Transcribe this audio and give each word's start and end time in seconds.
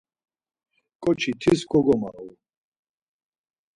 ǩoçi 1.01 1.31
tis 1.41 1.59
kogomağu. 1.69 2.25